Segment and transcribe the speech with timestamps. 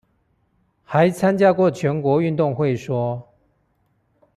[0.83, 3.27] 還參加過全國運動會說